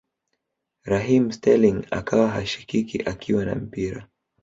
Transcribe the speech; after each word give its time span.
Raheem 0.83 1.31
Sterling 1.31 1.87
akawa 1.91 2.29
hashikiki 2.31 3.01
akiwa 3.05 3.45
na 3.45 3.55
mpira 3.55 4.07